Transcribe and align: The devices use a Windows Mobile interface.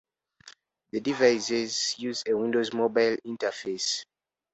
The 0.93 0.99
devices 0.99 1.93
use 1.99 2.23
a 2.27 2.35
Windows 2.35 2.73
Mobile 2.73 3.17
interface. 3.23 4.03